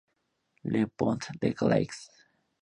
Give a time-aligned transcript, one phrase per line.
[0.63, 2.09] Le Pont-de-Claix